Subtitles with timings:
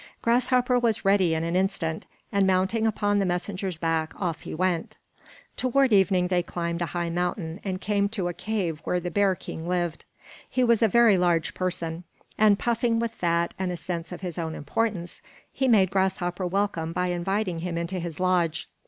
[0.23, 4.97] Grasshopper was ready in an instant; and mounting upon the messenger's back, off he went.
[5.57, 9.35] Toward evening they climbed a high mountain and came to a cave where the bear
[9.35, 10.05] king lived.
[10.49, 12.03] He was a very large person;
[12.35, 15.21] and puffing with fat and a sense of his own importance,
[15.53, 18.67] he made Grasshopper welcome by inviting him into his lodge.